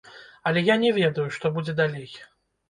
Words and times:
Але 0.51 0.63
я 0.67 0.77
не 0.83 0.89
ведаю, 0.97 1.27
што 1.35 1.53
будзе 1.59 1.77
далей. 1.83 2.11